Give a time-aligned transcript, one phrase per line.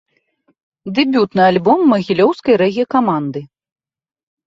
[0.99, 3.41] Дэбютны альбом магілёўскай рэгі-каманды.